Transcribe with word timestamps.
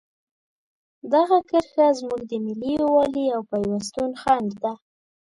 دغه 1.13 1.37
کرښه 1.49 1.87
زموږ 1.99 2.21
د 2.25 2.31
ملي 2.45 2.71
یووالي 2.81 3.25
او 3.35 3.41
پیوستون 3.51 4.09
خنډ 4.21 4.49
ده. 4.63 4.73